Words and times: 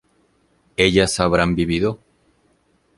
¿ellas 0.77 1.19
habrán 1.19 1.53
vivido? 1.55 1.99